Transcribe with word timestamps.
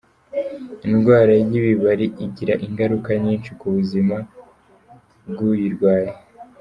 Indwara 0.89 1.33
y’ibibari 1.51 2.05
igira 2.25 2.53
ingaruka 2.65 3.09
nyinshi 3.23 3.49
ku 3.59 3.65
buzima 3.75 4.15
bw’uyirwaye. 5.29 6.11